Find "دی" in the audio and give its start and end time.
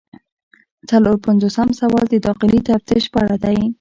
3.43-3.57